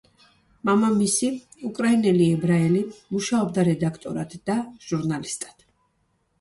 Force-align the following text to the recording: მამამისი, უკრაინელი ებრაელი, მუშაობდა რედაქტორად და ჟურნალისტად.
მამამისი, 0.69 1.29
უკრაინელი 1.69 2.31
ებრაელი, 2.37 2.83
მუშაობდა 3.17 3.69
რედაქტორად 3.71 4.37
და 4.51 4.59
ჟურნალისტად. 4.91 5.67